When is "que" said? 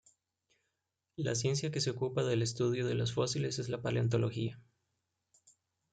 1.69-1.79